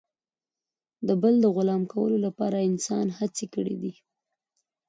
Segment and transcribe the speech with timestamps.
[1.07, 3.93] د بل د غلام کولو لپاره انسان هڅې کړي دي.